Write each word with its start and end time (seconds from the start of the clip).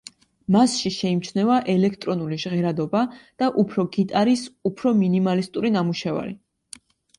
მასში 0.53 0.91
შეიმჩნევა 0.95 1.57
ელექტრონული 1.73 2.39
ჟღერადობა 2.45 3.03
და 3.43 3.51
უფრო 3.65 3.87
გიტარის 3.99 4.49
უფრო 4.73 4.97
მინიმალისტური 5.05 5.75
ნამუშევარი. 5.79 6.37